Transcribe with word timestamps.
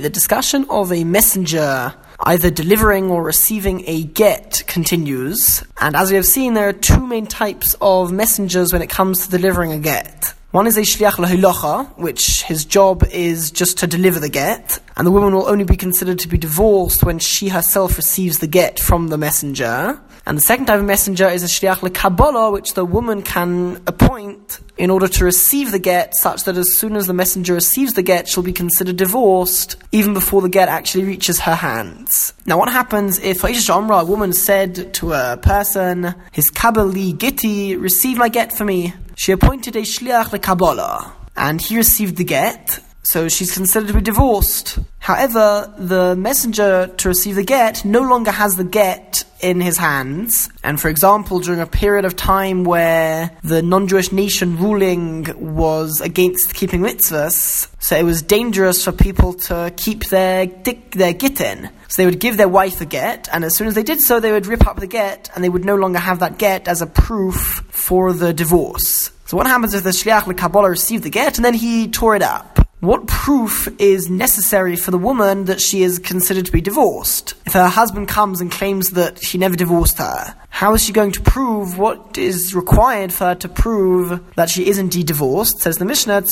The 0.00 0.10
discussion 0.10 0.66
of 0.70 0.92
a 0.92 1.04
messenger 1.04 1.94
either 2.20 2.50
delivering 2.50 3.10
or 3.10 3.22
receiving 3.22 3.84
a 3.86 4.04
get 4.04 4.62
continues. 4.66 5.62
And 5.78 5.94
as 5.94 6.10
we 6.10 6.16
have 6.16 6.24
seen, 6.24 6.54
there 6.54 6.68
are 6.68 6.72
two 6.72 7.06
main 7.06 7.26
types 7.26 7.76
of 7.82 8.10
messengers 8.10 8.72
when 8.72 8.80
it 8.80 8.88
comes 8.88 9.26
to 9.26 9.30
delivering 9.30 9.72
a 9.72 9.78
get. 9.78 10.32
One 10.52 10.66
is 10.66 10.76
a 10.76 10.82
shliach 10.82 11.12
lahilacha, 11.12 11.98
which 11.98 12.42
his 12.44 12.64
job 12.64 13.04
is 13.10 13.50
just 13.50 13.78
to 13.78 13.86
deliver 13.86 14.20
the 14.20 14.28
get, 14.28 14.78
and 14.96 15.06
the 15.06 15.10
woman 15.10 15.34
will 15.34 15.48
only 15.48 15.64
be 15.64 15.76
considered 15.76 16.18
to 16.20 16.28
be 16.28 16.38
divorced 16.38 17.02
when 17.04 17.18
she 17.18 17.48
herself 17.48 17.96
receives 17.96 18.38
the 18.38 18.46
get 18.46 18.78
from 18.78 19.08
the 19.08 19.18
messenger. 19.18 20.00
And 20.24 20.38
the 20.38 20.42
second 20.42 20.66
type 20.66 20.78
of 20.78 20.84
messenger 20.84 21.28
is 21.28 21.42
a 21.42 21.46
shliach 21.46 21.78
lekabbalah, 21.78 22.52
which 22.52 22.74
the 22.74 22.84
woman 22.84 23.22
can 23.22 23.82
appoint 23.86 24.60
in 24.78 24.88
order 24.88 25.08
to 25.08 25.24
receive 25.24 25.72
the 25.72 25.78
get, 25.78 26.14
such 26.14 26.44
that 26.44 26.56
as 26.56 26.78
soon 26.78 26.94
as 26.94 27.06
the 27.08 27.12
messenger 27.12 27.54
receives 27.54 27.94
the 27.94 28.02
get, 28.02 28.28
she'll 28.28 28.42
be 28.42 28.52
considered 28.52 28.96
divorced, 28.96 29.76
even 29.90 30.14
before 30.14 30.40
the 30.40 30.48
get 30.48 30.68
actually 30.68 31.04
reaches 31.04 31.40
her 31.40 31.56
hands. 31.56 32.34
Now, 32.46 32.58
what 32.58 32.70
happens 32.70 33.18
if 33.18 33.42
a 33.42 34.04
woman 34.04 34.32
said 34.32 34.94
to 34.94 35.12
a 35.12 35.38
person, 35.42 36.14
his 36.30 36.50
kabali 36.50 37.14
gitti, 37.14 37.80
receive 37.80 38.16
my 38.16 38.28
get 38.28 38.52
for 38.52 38.64
me? 38.64 38.94
She 39.16 39.32
appointed 39.32 39.74
a 39.76 39.82
shliach 39.82 40.26
lekabbalah, 40.26 41.10
and 41.36 41.60
he 41.60 41.76
received 41.76 42.16
the 42.16 42.24
get, 42.24 42.78
so 43.02 43.28
she's 43.28 43.52
considered 43.52 43.88
to 43.88 43.94
be 43.94 44.00
divorced. 44.00 44.78
However, 44.98 45.72
the 45.76 46.14
messenger 46.14 46.86
to 46.86 47.08
receive 47.08 47.34
the 47.34 47.42
get 47.42 47.84
no 47.84 48.00
longer 48.00 48.30
has 48.30 48.56
the 48.56 48.64
get 48.64 49.24
in 49.40 49.60
his 49.60 49.76
hands. 49.76 50.48
And 50.62 50.80
for 50.80 50.88
example, 50.88 51.40
during 51.40 51.60
a 51.60 51.66
period 51.66 52.04
of 52.04 52.14
time 52.14 52.62
where 52.62 53.36
the 53.42 53.60
non-Jewish 53.60 54.12
nation 54.12 54.56
ruling 54.56 55.26
was 55.36 56.00
against 56.00 56.54
keeping 56.54 56.80
mitzvahs, 56.80 57.68
so 57.80 57.96
it 57.96 58.04
was 58.04 58.22
dangerous 58.22 58.84
for 58.84 58.92
people 58.92 59.34
to 59.34 59.72
keep 59.76 60.06
their 60.06 60.46
their 60.46 61.12
gittin. 61.12 61.70
So 61.88 62.02
they 62.02 62.06
would 62.06 62.20
give 62.20 62.36
their 62.36 62.48
wife 62.48 62.80
a 62.80 62.86
get, 62.86 63.28
and 63.32 63.44
as 63.44 63.56
soon 63.56 63.66
as 63.66 63.74
they 63.74 63.82
did 63.82 64.00
so, 64.00 64.20
they 64.20 64.32
would 64.32 64.46
rip 64.46 64.66
up 64.66 64.78
the 64.78 64.86
get, 64.86 65.30
and 65.34 65.42
they 65.42 65.48
would 65.48 65.64
no 65.64 65.74
longer 65.74 65.98
have 65.98 66.20
that 66.20 66.38
get 66.38 66.68
as 66.68 66.80
a 66.80 66.86
proof 66.86 67.64
for 67.68 68.12
the 68.12 68.32
divorce. 68.32 69.10
So 69.26 69.36
what 69.36 69.46
happens 69.46 69.74
if 69.74 69.82
the 69.82 69.90
shliach 69.90 70.36
Kabbalah 70.36 70.70
received 70.70 71.04
the 71.04 71.10
get 71.10 71.36
and 71.38 71.44
then 71.44 71.54
he 71.54 71.88
tore 71.88 72.14
it 72.14 72.22
up? 72.22 72.60
What 72.82 73.06
proof 73.06 73.68
is 73.78 74.10
necessary 74.10 74.74
for 74.74 74.90
the 74.90 74.98
woman 74.98 75.44
that 75.44 75.60
she 75.60 75.84
is 75.84 76.00
considered 76.00 76.46
to 76.46 76.50
be 76.50 76.60
divorced? 76.60 77.34
If 77.46 77.52
her 77.52 77.68
husband 77.68 78.08
comes 78.08 78.40
and 78.40 78.50
claims 78.50 78.90
that 78.90 79.20
he 79.22 79.38
never 79.38 79.54
divorced 79.54 79.98
her, 79.98 80.34
how 80.48 80.74
is 80.74 80.82
she 80.82 80.92
going 80.92 81.12
to 81.12 81.20
prove 81.20 81.78
what 81.78 82.18
is 82.18 82.56
required 82.56 83.12
for 83.12 83.26
her 83.26 83.34
to 83.36 83.48
prove 83.48 84.20
that 84.34 84.50
she 84.50 84.66
is 84.66 84.78
indeed 84.78 85.06
divorced? 85.06 85.60
Says 85.60 85.76
the 85.76 85.84
Mishnah, 85.84 86.26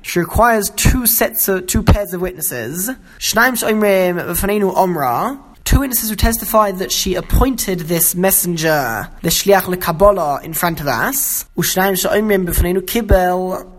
She 0.00 0.18
requires 0.18 0.70
two 0.70 1.06
sets 1.06 1.46
of 1.46 1.66
two 1.66 1.82
pairs 1.82 2.14
of 2.14 2.22
witnesses. 2.22 2.90
Two 5.64 5.80
witnesses 5.80 6.08
who 6.08 6.16
testified 6.16 6.78
that 6.78 6.90
she 6.90 7.16
appointed 7.16 7.80
this 7.80 8.14
messenger, 8.14 9.10
the 9.20 9.28
Shliach 9.28 9.78
Kabbalah, 9.78 10.40
in 10.42 10.54
front 10.54 10.80
of 10.80 10.86
us. 10.86 11.44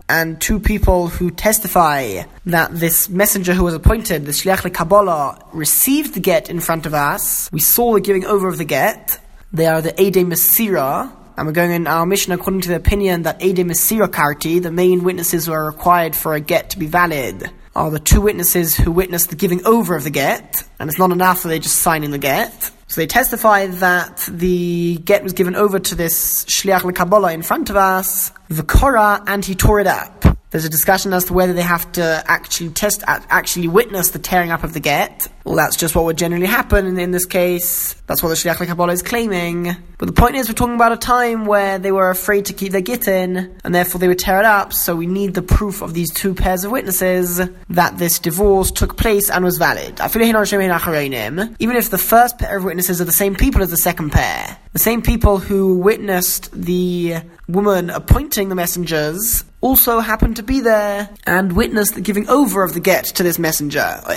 And 0.08 0.38
two 0.38 0.60
people 0.60 1.08
who 1.08 1.30
testify 1.30 2.24
that 2.44 2.74
this 2.74 3.08
messenger 3.08 3.54
who 3.54 3.64
was 3.64 3.74
appointed, 3.74 4.26
the 4.26 4.32
Shliach 4.32 4.72
Kabbalah, 4.74 5.42
received 5.52 6.14
the 6.14 6.20
get 6.20 6.50
in 6.50 6.60
front 6.60 6.84
of 6.84 6.92
us. 6.92 7.50
We 7.50 7.60
saw 7.60 7.94
the 7.94 8.00
giving 8.00 8.26
over 8.26 8.48
of 8.48 8.58
the 8.58 8.66
get. 8.66 9.18
They 9.52 9.66
are 9.66 9.80
the 9.80 9.98
Ede 10.00 10.26
Masira, 10.26 11.10
and 11.36 11.46
we're 11.46 11.52
going 11.52 11.70
in 11.70 11.86
our 11.86 12.04
Mishnah 12.04 12.34
according 12.34 12.60
to 12.62 12.68
the 12.68 12.76
opinion 12.76 13.22
that 13.22 13.42
Ede 13.42 13.58
Masira 13.58 14.08
Karti, 14.08 14.62
the 14.62 14.70
main 14.70 15.04
witnesses 15.04 15.46
who 15.46 15.52
are 15.52 15.64
required 15.64 16.14
for 16.14 16.34
a 16.34 16.40
get 16.40 16.70
to 16.70 16.78
be 16.78 16.86
valid, 16.86 17.50
are 17.74 17.90
the 17.90 17.98
two 17.98 18.20
witnesses 18.20 18.76
who 18.76 18.92
witnessed 18.92 19.30
the 19.30 19.36
giving 19.36 19.64
over 19.64 19.96
of 19.96 20.04
the 20.04 20.10
get, 20.10 20.64
and 20.78 20.90
it's 20.90 20.98
not 20.98 21.12
enough 21.12 21.42
that 21.42 21.48
they 21.48 21.58
just 21.58 21.76
signing 21.76 22.10
the 22.10 22.18
get. 22.18 22.70
So 22.94 23.00
they 23.00 23.08
testify 23.08 23.66
that 23.66 24.28
the 24.30 24.98
get 24.98 25.24
was 25.24 25.32
given 25.32 25.56
over 25.56 25.80
to 25.80 25.96
this 25.96 26.44
Shliach 26.44 26.94
Kabbalah 26.94 27.32
in 27.32 27.42
front 27.42 27.68
of 27.68 27.74
us, 27.74 28.30
the 28.46 28.62
Korah, 28.62 29.20
and 29.26 29.44
he 29.44 29.56
tore 29.56 29.80
it 29.80 29.88
up. 29.88 30.33
There's 30.54 30.64
a 30.64 30.70
discussion 30.70 31.12
as 31.12 31.24
to 31.24 31.32
whether 31.32 31.52
they 31.52 31.62
have 31.62 31.90
to 31.94 32.22
actually 32.28 32.70
test, 32.70 33.02
actually 33.08 33.66
witness 33.66 34.10
the 34.10 34.20
tearing 34.20 34.52
up 34.52 34.62
of 34.62 34.72
the 34.72 34.78
get. 34.78 35.26
Well, 35.42 35.56
that's 35.56 35.74
just 35.74 35.96
what 35.96 36.04
would 36.04 36.16
generally 36.16 36.46
happen, 36.46 36.86
and 36.86 36.96
in 36.96 37.10
this 37.10 37.26
case, 37.26 37.94
that's 38.06 38.22
what 38.22 38.28
the 38.28 38.36
Shliach 38.36 38.64
Kabbalah 38.64 38.92
is 38.92 39.02
claiming. 39.02 39.74
But 39.98 40.06
the 40.06 40.12
point 40.12 40.36
is, 40.36 40.48
we're 40.48 40.54
talking 40.54 40.76
about 40.76 40.92
a 40.92 40.96
time 40.96 41.46
where 41.46 41.80
they 41.80 41.90
were 41.90 42.08
afraid 42.08 42.44
to 42.44 42.52
keep 42.52 42.70
their 42.70 42.82
gittin, 42.82 43.58
and 43.64 43.74
therefore 43.74 43.98
they 43.98 44.06
would 44.06 44.20
tear 44.20 44.38
it 44.38 44.44
up, 44.44 44.72
so 44.72 44.94
we 44.94 45.06
need 45.06 45.34
the 45.34 45.42
proof 45.42 45.82
of 45.82 45.92
these 45.92 46.12
two 46.12 46.36
pairs 46.36 46.62
of 46.62 46.70
witnesses 46.70 47.40
that 47.70 47.98
this 47.98 48.20
divorce 48.20 48.70
took 48.70 48.96
place 48.96 49.30
and 49.30 49.44
was 49.44 49.58
valid. 49.58 49.98
Even 50.00 51.76
if 51.76 51.90
the 51.90 51.98
first 51.98 52.38
pair 52.38 52.58
of 52.58 52.62
witnesses 52.62 53.00
are 53.00 53.04
the 53.04 53.12
same 53.12 53.34
people 53.34 53.60
as 53.60 53.70
the 53.70 53.76
second 53.76 54.12
pair, 54.12 54.56
the 54.74 54.80
same 54.80 55.02
people 55.02 55.38
who 55.38 55.78
witnessed 55.78 56.50
the 56.52 57.14
woman 57.46 57.90
appointing 57.90 58.48
the 58.48 58.56
messengers 58.56 59.44
also 59.60 60.00
happened 60.00 60.34
to 60.34 60.42
be 60.42 60.60
there 60.60 61.08
and 61.26 61.52
witnessed 61.52 61.94
the 61.94 62.00
giving 62.00 62.28
over 62.28 62.64
of 62.64 62.74
the 62.74 62.80
get 62.80 63.04
to 63.04 63.22
this 63.22 63.38
messenger. 63.38 64.00
Or 64.04 64.12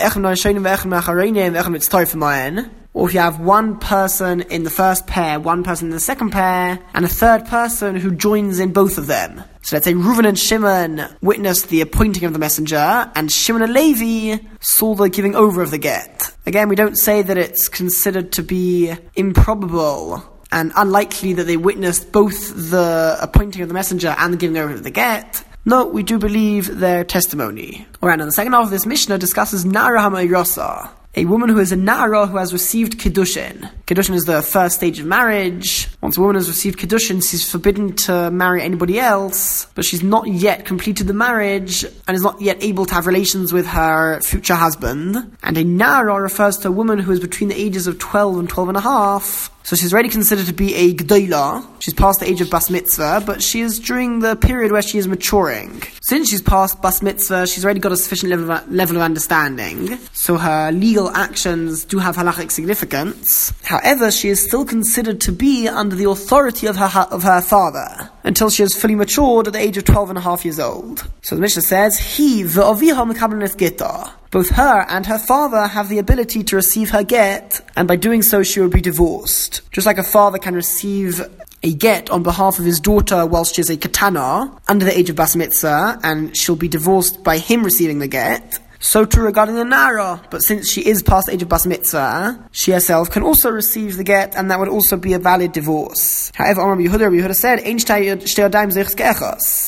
if 3.07 3.13
you 3.13 3.19
have 3.19 3.40
one 3.40 3.78
person 3.78 4.41
in 4.41 4.63
the 4.63 4.72
first 4.72 5.06
pair, 5.06 5.40
one 5.40 5.63
person 5.63 5.90
in 5.90 5.94
the 5.94 6.00
second 6.00 6.31
pair, 6.31 6.79
and 6.96 7.06
a 7.06 7.07
third 7.07 7.46
person 7.46 7.96
who 7.96 8.16
joins 8.16 8.57
in 8.57 8.73
both 8.73 8.97
of 8.97 9.06
them. 9.06 9.44
So 9.62 9.75
let's 9.75 9.85
say 9.85 9.94
Reuven 9.94 10.28
and 10.28 10.40
Shimon 10.40 11.06
witnessed 11.22 11.69
the 11.69 11.81
appointing 11.81 12.23
of 12.23 12.34
the 12.34 12.40
messenger, 12.40 13.12
and 13.13 13.31
Shimon 13.31 13.62
and 13.62 13.73
Levi 13.73 14.44
saw 14.62 14.96
the 14.96 15.09
giving 15.09 15.35
over 15.35 15.62
of 15.62 15.69
the 15.69 15.78
get. 15.78 16.34
Again, 16.47 16.67
we 16.67 16.75
don't 16.75 16.97
say 16.97 17.22
that 17.22 17.38
it's 17.38 17.67
considered 17.67 18.31
to 18.31 18.41
be 18.41 18.96
improbable 19.16 20.34
and 20.52 20.72
unlikely 20.75 21.34
that 21.34 21.44
they 21.44 21.58
witnessed 21.58 22.12
both 22.12 22.72
the 22.72 23.18
appointing 23.22 23.62
of 23.62 23.68
the 23.68 23.74
messenger 23.74 24.16
and 24.18 24.34
the 24.34 24.38
giving 24.38 24.58
over 24.58 24.74
of 24.74 24.84
the 24.84 24.91
get. 24.91 25.44
No, 25.66 25.85
we 25.85 26.02
do 26.02 26.18
believe 26.18 26.78
their 26.80 27.03
testimony. 27.03 27.85
Alright, 28.02 28.19
now 28.19 28.25
the 28.25 28.31
second 28.31 28.53
half 28.53 28.66
of 28.66 28.69
this 28.69 28.85
Mishnah 28.85 29.18
discusses 29.18 29.66
Nara 29.66 30.00
HaMayrasa, 30.00 30.90
a 31.18 31.25
woman 31.25 31.50
who 31.50 31.58
is 31.58 31.72
a 31.72 31.75
Nara 31.75 32.28
who 32.28 32.38
has 32.38 32.53
received 32.53 33.00
Kiddushin. 33.00 33.69
Kiddushin 33.85 34.13
is 34.13 34.25
the 34.25 34.41
first 34.41 34.75
stage 34.75 35.00
of 35.00 35.08
marriage. 35.08 35.90
Once 36.00 36.16
a 36.16 36.22
woman 36.22 36.35
has 36.35 36.47
received 36.47 36.79
Kiddushin, 36.79 37.28
she's 37.28 37.50
forbidden 37.50 37.96
to 37.97 38.29
marry 38.29 38.62
anybody 38.62 39.00
else, 39.00 39.66
but 39.74 39.84
she's 39.84 40.03
not 40.03 40.28
yet 40.28 40.64
completed 40.64 41.08
the 41.08 41.14
marriage 41.14 41.84
and 41.84 42.16
is 42.16 42.22
not 42.22 42.40
yet 42.40 42.64
able 42.64 42.85
to 42.85 42.94
have 42.94 43.08
relations 43.08 43.52
with 43.52 43.66
her 43.66 44.22
future 44.22 44.56
husband. 44.56 45.35
And 45.41 45.58
a 45.58 45.64
Nara 45.64 46.22
refers 46.22 46.59
to 46.59 46.68
a 46.68 46.72
woman 46.72 47.00
who 47.00 47.12
is 47.12 47.19
between 47.19 47.50
the 47.50 47.59
ages 47.59 47.88
of 47.88 47.97
12 48.00 48.38
and 48.38 48.47
12 48.47 48.69
and 48.69 48.78
a 48.78 48.81
half, 48.81 49.50
so 49.67 49.75
she's 49.75 49.91
already 49.91 50.07
considered 50.07 50.45
to 50.45 50.53
be 50.53 50.73
a 50.75 50.94
Gdoila. 50.94 51.67
She's 51.79 51.94
past 51.94 52.22
the 52.22 52.29
age 52.29 52.39
of 52.39 52.50
Bas 52.50 52.69
Mitzvah, 52.69 53.23
but 53.25 53.44
she 53.44 53.59
is 53.59 53.79
during 53.79 54.22
the 54.22 54.38
period 54.38 54.72
where 54.72 54.81
she 54.81 54.97
is 54.97 55.09
maturing. 55.09 55.83
Since 56.00 56.29
she's 56.29 56.41
past 56.41 56.81
Bas 56.81 57.01
Mitzvah, 57.01 57.47
she's 57.47 57.66
already 57.66 57.81
got 57.81 57.91
a 57.91 57.97
sufficient 57.97 58.29
level 58.29 58.50
of, 58.50 58.50
uh, 58.51 58.63
level 58.69 58.95
of 58.95 59.01
understanding. 59.01 59.97
So 60.13 60.38
her 60.38 60.72
legal 60.72 61.09
actions 61.09 61.83
do 61.83 62.00
have 62.00 62.16
halachic 62.16 62.50
significance. 62.51 63.51
However, 63.63 64.09
she 64.09 64.29
is 64.29 64.41
still 64.41 64.63
considered 64.63 65.19
to 65.19 65.33
be 65.33 65.67
under 65.67 65.97
the 65.97 66.09
authority 66.09 66.67
of 66.67 66.78
her, 66.78 67.05
of 67.11 67.23
her 67.23 67.41
father 67.41 68.09
until 68.23 68.49
she 68.49 68.63
has 68.63 68.73
fully 68.73 68.95
matured 68.95 69.47
at 69.47 69.53
the 69.53 69.59
age 69.59 69.75
of 69.75 69.84
12 69.84 70.11
and 70.11 70.17
a 70.17 70.22
half 70.22 70.45
years 70.45 70.61
old. 70.61 71.05
So 71.23 71.35
the 71.35 71.41
Mishnah 71.41 71.63
says, 71.63 71.97
He, 71.97 72.44
the 72.44 72.61
v'aviha 72.61 73.11
mekabelet 73.11 73.57
gita. 73.57 74.13
Both 74.32 74.50
her 74.50 74.86
and 74.90 75.06
her 75.06 75.18
father 75.18 75.68
have 75.68 75.90
the 75.90 76.00
ability 76.00 76.44
to 76.44 76.56
receive 76.58 76.90
her 76.90 77.04
get, 77.04 77.62
and 77.76 77.88
by 77.88 77.96
doing 77.96 78.22
so 78.22 78.44
she 78.44 78.60
will 78.60 78.70
be 78.70 78.82
divorced. 78.82 79.62
Just 79.72 79.88
like 79.88 79.98
a 79.98 80.04
father 80.04 80.38
can 80.38 80.54
receive 80.54 81.22
a 81.64 81.74
get 81.74 82.10
on 82.10 82.24
behalf 82.24 82.60
of 82.60 82.66
his 82.66 82.80
daughter 82.80 83.26
whilst 83.26 83.56
she 83.56 83.62
is 83.62 83.70
a 83.70 83.78
katana, 83.78 84.52
under 84.68 84.86
the 84.86 84.98
age 84.98 85.10
of 85.10 85.16
bas 85.16 85.36
mitzvah, 85.36 86.00
and 86.04 86.36
she'll 86.36 86.56
be 86.56 86.68
divorced 86.68 87.24
by 87.24 87.38
him 87.38 87.64
receiving 87.64 88.00
the 88.00 88.08
get. 88.08 88.59
So 88.79 89.06
too 89.06 89.22
regarding 89.22 89.56
the 89.56 89.66
Nara, 89.66 90.22
but 90.29 90.41
since 90.41 90.70
she 90.70 90.85
is 90.85 91.02
past 91.02 91.28
the 91.28 91.34
age 91.34 91.41
of 91.41 91.50
Bas 91.50 91.66
Mitzvah, 91.66 92.47
she 92.52 92.72
herself 92.72 93.09
can 93.09 93.24
also 93.24 93.50
receive 93.50 93.97
the 93.97 94.03
get, 94.03 94.35
and 94.35 94.52
that 94.52 94.59
would 94.59 94.70
also 94.70 94.97
be 94.97 95.14
a 95.14 95.20
valid 95.20 95.52
divorce. 95.52 96.32
However, 96.35 96.62
Amr 96.62 96.84
Yehuda, 96.84 97.09
Yehuda 97.12 97.35
said, 97.35 97.59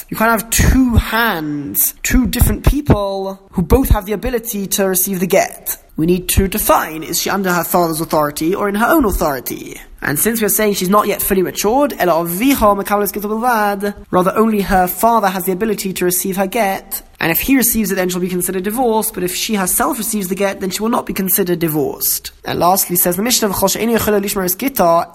You 0.09 0.17
can't 0.17 0.41
have 0.41 0.49
two 0.49 0.95
hands, 0.95 1.93
two 2.03 2.27
different 2.27 2.65
people 2.65 3.47
who 3.51 3.61
both 3.61 3.89
have 3.89 4.05
the 4.05 4.13
ability 4.13 4.67
to 4.67 4.85
receive 4.85 5.19
the 5.19 5.27
get. 5.27 5.83
We 5.97 6.05
need 6.05 6.29
to 6.29 6.47
define, 6.47 7.03
is 7.03 7.21
she 7.21 7.29
under 7.29 7.51
her 7.51 7.63
father's 7.63 7.99
authority 7.99 8.55
or 8.55 8.69
in 8.69 8.75
her 8.75 8.87
own 8.87 9.05
authority? 9.05 9.81
And 10.01 10.17
since 10.17 10.41
we're 10.41 10.49
saying 10.49 10.75
she's 10.75 10.89
not 10.89 11.07
yet 11.07 11.21
fully 11.21 11.41
matured, 11.41 11.93
rather 14.11 14.33
only 14.35 14.61
her 14.61 14.87
father 14.87 15.27
has 15.27 15.45
the 15.45 15.51
ability 15.51 15.93
to 15.93 16.05
receive 16.05 16.37
her 16.37 16.47
get, 16.47 17.01
and 17.19 17.31
if 17.31 17.39
he 17.41 17.57
receives 17.57 17.91
it, 17.91 17.95
then 17.95 18.07
she'll 18.07 18.21
be 18.21 18.29
considered 18.29 18.63
divorced. 18.63 19.13
But 19.13 19.23
if 19.23 19.35
she 19.35 19.55
herself 19.55 19.97
receives 19.97 20.29
the 20.29 20.35
get, 20.35 20.61
then 20.61 20.69
she 20.69 20.81
will 20.81 20.89
not 20.89 21.05
be 21.05 21.13
considered 21.13 21.59
divorced. 21.59 22.31
And 22.45 22.59
lastly, 22.59 22.95
says 22.95 23.17
the 23.17 23.23
Mishnah 23.23 23.49
of 23.49 23.55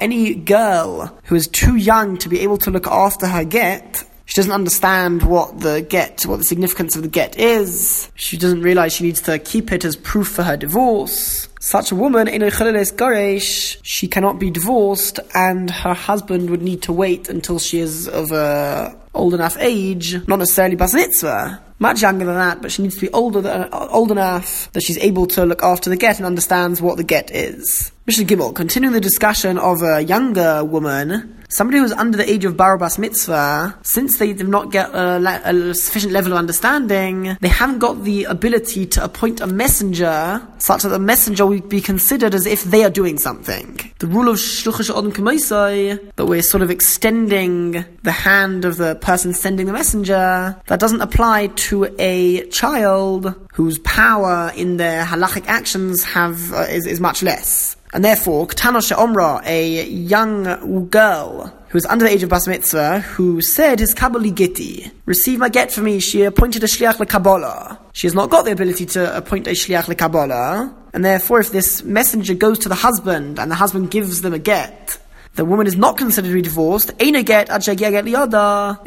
any 0.03 0.35
girl 0.35 1.19
who 1.25 1.35
is 1.35 1.49
too 1.49 1.77
young 1.77 2.19
to 2.19 2.29
be 2.29 2.41
able 2.41 2.59
to 2.59 2.71
look 2.71 2.87
after 2.87 3.27
her 3.27 3.45
get, 3.45 4.05
She 4.27 4.37
doesn't 4.37 4.53
understand 4.53 5.23
what 5.23 5.61
the 5.61 5.83
get, 5.83 6.23
what 6.27 6.39
the 6.39 6.45
significance 6.45 6.97
of 6.97 7.03
the 7.03 7.09
get 7.09 7.39
is. 7.39 8.11
She 8.15 8.37
doesn't 8.37 8.63
realize 8.63 8.95
she 8.95 9.05
needs 9.05 9.21
to 9.23 9.39
keep 9.39 9.71
it 9.71 9.85
as 9.85 9.97
proof 9.97 10.29
for 10.29 10.43
her 10.43 10.57
divorce. 10.57 11.49
Such 11.61 11.93
a 11.93 11.95
woman, 11.95 12.29
in 12.29 12.43
goresh, 12.43 13.79
she 13.83 14.07
cannot 14.07 14.39
be 14.39 14.51
divorced, 14.51 15.21
and 15.35 15.71
her 15.71 15.95
husband 15.95 16.51
would 16.51 16.63
need 16.63 16.83
to 16.83 16.93
wait 16.93 17.29
until 17.29 17.59
she 17.59 17.81
is 17.81 18.09
of 18.09 18.33
a 18.33 18.95
old 19.15 19.33
enough 19.33 19.57
age, 19.59 20.27
not 20.27 20.41
necessarily 20.41 20.77
bas 20.77 20.93
mitzvah, 20.93 21.63
much 21.79 22.03
younger 22.03 22.25
than 22.25 22.35
that, 22.35 22.61
but 22.61 22.73
she 22.73 22.83
needs 22.83 22.97
to 22.97 23.01
be 23.01 23.13
older 23.13 23.41
than, 23.41 23.69
old 23.73 24.11
enough 24.11 24.71
that 24.73 24.83
she's 24.83 24.99
able 24.99 25.27
to 25.29 25.45
look 25.47 25.63
after 25.63 25.89
the 25.89 25.97
get 25.97 26.19
and 26.19 26.27
understands 26.27 26.83
what 26.83 26.97
the 26.97 27.05
get 27.05 27.31
is. 27.31 27.93
Mishnah 28.07 28.27
Gimel, 28.27 28.55
continuing 28.55 28.93
the 28.93 29.01
discussion 29.01 29.57
of 29.57 29.83
a 29.83 30.03
younger 30.03 30.63
woman, 30.63 31.43
somebody 31.49 31.79
who's 31.79 31.91
under 31.91 32.19
the 32.19 32.31
age 32.31 32.45
of 32.45 32.55
Barabas 32.55 32.99
Mitzvah, 32.99 33.79
since 33.83 34.19
they 34.19 34.35
do 34.35 34.45
not 34.45 34.71
get 34.71 34.91
a, 34.91 35.41
a, 35.47 35.75
sufficient 35.75 36.13
level 36.13 36.33
of 36.33 36.39
understanding, 36.39 37.39
they 37.41 37.49
haven't 37.49 37.79
got 37.79 38.05
the 38.05 38.25
ability 38.25 38.85
to 38.85 39.03
appoint 39.03 39.41
a 39.41 39.47
messenger 39.47 40.47
such 40.59 40.83
that 40.83 40.91
the 40.91 40.99
messenger 40.99 41.47
would 41.47 41.71
be 41.71 41.81
considered 41.81 42.35
as 42.35 42.45
if 42.45 42.65
they 42.65 42.85
are 42.85 42.91
doing 42.91 43.17
something. 43.17 43.81
The 44.01 44.07
rule 44.07 44.29
of 44.29 44.37
Shluchish 44.37 44.95
Odin 44.95 45.11
Kamaisai, 45.11 46.15
that 46.17 46.27
we're 46.27 46.43
sort 46.43 46.63
of 46.63 46.71
extending 46.71 47.87
the 48.03 48.13
hand 48.13 48.67
of 48.67 48.77
the 48.77 48.97
person 48.97 49.33
sending 49.33 49.65
the 49.65 49.73
messenger, 49.73 50.61
that 50.67 50.79
doesn't 50.79 51.01
apply 51.01 51.47
to 51.47 51.95
a 51.99 52.47
child 52.49 53.35
whose 53.55 53.79
power 53.79 54.53
in 54.55 54.77
their 54.77 55.07
halachic 55.07 55.47
actions 55.47 56.05
have 56.05 56.53
uh, 56.53 56.67
is, 56.69 56.87
is 56.87 57.01
much 57.01 57.23
less. 57.23 57.77
And 57.95 58.05
therefore, 58.05 58.49
Ketana 58.49 58.83
Omra, 58.97 59.41
a 59.47 59.85
young 59.87 60.89
girl 60.89 61.47
who 61.69 61.77
was 61.77 61.87
under 61.87 62.05
the 62.05 62.11
age 62.11 62.25
of 62.25 62.29
Bas 62.29 62.49
Mitzvah, 62.49 62.99
who 62.99 63.41
said 63.41 63.79
his 63.79 63.95
Kabbali 63.95 64.33
Gitti, 64.33 64.91
receive 65.07 65.39
my 65.39 65.49
get 65.49 65.71
for 65.71 65.81
me, 65.81 66.01
she 66.01 66.23
appointed 66.23 66.65
a 66.65 66.67
Shliach 66.67 66.99
le 66.99 67.07
Kabbalah. 67.07 67.79
She 67.93 68.09
has 68.09 68.15
not 68.15 68.31
got 68.31 68.47
the 68.47 68.51
ability 68.51 68.87
to 68.87 69.17
appoint 69.17 69.47
a 69.47 69.51
Shliach 69.51 69.87
le 69.87 69.95
Kabbalah, 69.95 70.75
and 70.93 71.05
therefore 71.05 71.39
if 71.39 71.53
this 71.53 71.85
messenger 71.85 72.35
goes 72.35 72.59
to 72.61 72.69
the 72.69 72.75
husband, 72.75 73.39
and 73.39 73.49
the 73.49 73.55
husband 73.55 73.93
gives 73.93 74.23
them 74.23 74.35
a 74.35 74.41
get, 74.41 74.99
the 75.37 75.45
woman 75.45 75.69
is 75.69 75.77
not 75.77 75.97
considered 75.97 76.31
to 76.31 76.35
be 76.35 76.43
divorced. 76.43 76.91
It 76.99 77.15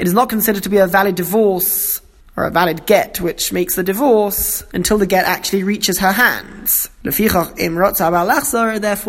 is 0.07 0.13
not 0.13 0.27
considered 0.29 0.63
to 0.63 0.69
be 0.69 0.77
a 0.77 0.87
valid 0.87 1.15
divorce 1.15 2.01
or 2.37 2.45
a 2.45 2.51
valid 2.51 2.85
get, 2.85 3.19
which 3.19 3.51
makes 3.51 3.75
the 3.75 3.83
divorce 3.83 4.63
until 4.71 4.99
the 4.99 5.07
get 5.07 5.25
actually 5.25 5.63
reaches 5.63 5.97
her 5.97 6.11
hands. 6.11 6.87
Therefore, 7.01 7.55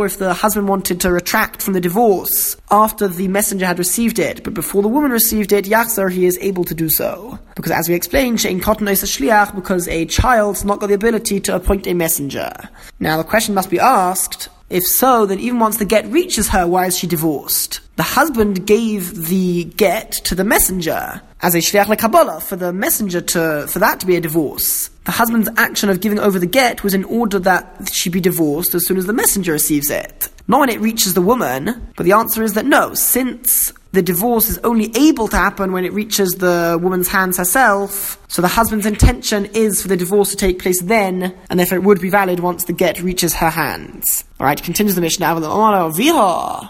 if 0.06 0.18
the 0.18 0.34
husband 0.34 0.66
wanted 0.66 1.00
to 1.02 1.12
retract 1.12 1.60
from 1.60 1.74
the 1.74 1.80
divorce 1.80 2.56
after 2.70 3.06
the 3.06 3.28
messenger 3.28 3.66
had 3.66 3.78
received 3.78 4.18
it, 4.18 4.42
but 4.42 4.54
before 4.54 4.80
the 4.80 4.88
woman 4.88 5.10
received 5.10 5.52
it, 5.52 5.66
he 5.66 6.26
is 6.26 6.38
able 6.40 6.64
to 6.64 6.74
do 6.74 6.88
so. 6.88 7.38
Because 7.54 7.72
as 7.72 7.86
we 7.86 7.94
explained, 7.94 8.38
Shein 8.38 8.62
Cotton 8.62 8.88
is 8.88 9.02
a 9.02 9.06
shliach, 9.06 9.54
because 9.54 9.86
a 9.88 10.06
child's 10.06 10.64
not 10.64 10.80
got 10.80 10.86
the 10.86 10.94
ability 10.94 11.38
to 11.40 11.54
appoint 11.54 11.86
a 11.86 11.92
messenger. 11.92 12.50
Now 12.98 13.18
the 13.18 13.24
question 13.24 13.54
must 13.54 13.68
be 13.68 13.78
asked, 13.78 14.48
if 14.70 14.84
so, 14.84 15.26
then 15.26 15.40
even 15.40 15.58
once 15.58 15.78
the 15.78 15.84
get 15.84 16.06
reaches 16.06 16.48
her, 16.48 16.66
why 16.66 16.86
is 16.86 16.98
she 16.98 17.06
divorced? 17.06 17.80
The 17.96 18.02
husband 18.02 18.66
gave 18.66 19.26
the 19.26 19.64
get 19.64 20.12
to 20.12 20.34
the 20.34 20.44
messenger 20.44 21.22
as 21.40 21.54
a 21.54 21.58
shliach 21.58 21.86
lekabbalah 21.86 22.42
for 22.42 22.56
the 22.56 22.72
messenger 22.72 23.20
to 23.20 23.66
for 23.68 23.78
that 23.78 24.00
to 24.00 24.06
be 24.06 24.16
a 24.16 24.20
divorce. 24.20 24.88
The 25.04 25.12
husband's 25.12 25.48
action 25.56 25.88
of 25.88 26.00
giving 26.00 26.18
over 26.18 26.38
the 26.38 26.46
get 26.46 26.84
was 26.84 26.94
in 26.94 27.04
order 27.04 27.38
that 27.40 27.90
she 27.90 28.10
be 28.10 28.20
divorced 28.20 28.74
as 28.74 28.86
soon 28.86 28.98
as 28.98 29.06
the 29.06 29.12
messenger 29.12 29.52
receives 29.52 29.90
it, 29.90 30.28
not 30.46 30.60
when 30.60 30.68
it 30.68 30.80
reaches 30.80 31.14
the 31.14 31.22
woman. 31.22 31.88
But 31.96 32.04
the 32.04 32.12
answer 32.12 32.42
is 32.42 32.52
that 32.54 32.66
no, 32.66 32.94
since 32.94 33.72
the 33.98 34.02
divorce 34.02 34.48
is 34.48 34.58
only 34.62 34.96
able 34.96 35.26
to 35.26 35.36
happen 35.36 35.72
when 35.72 35.84
it 35.84 35.92
reaches 35.92 36.30
the 36.38 36.78
woman's 36.80 37.08
hands 37.08 37.36
herself. 37.36 38.16
So 38.28 38.40
the 38.40 38.46
husband's 38.46 38.86
intention 38.86 39.46
is 39.46 39.82
for 39.82 39.88
the 39.88 39.96
divorce 39.96 40.30
to 40.30 40.36
take 40.36 40.60
place 40.60 40.80
then, 40.80 41.34
and 41.50 41.58
therefore 41.58 41.78
it 41.78 41.82
would 41.82 42.00
be 42.00 42.08
valid 42.08 42.38
once 42.38 42.62
the 42.66 42.72
get 42.72 43.02
reaches 43.02 43.34
her 43.34 43.50
hands. 43.50 44.22
Alright, 44.38 44.62
continues 44.62 44.94
the 44.94 45.00
Mishnah. 45.00 45.34